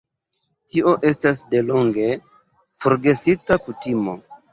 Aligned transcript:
Tio 0.69 0.93
estas 1.09 1.41
delonge 1.51 2.07
forgesita 2.87 3.59
kutimo. 3.67 4.17